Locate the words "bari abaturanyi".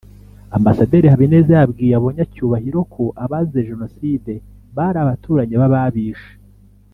4.75-5.55